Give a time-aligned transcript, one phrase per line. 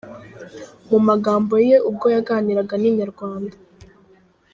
[0.89, 3.55] Mu magambo ye ubwo yaganiraga na Inyarwanda.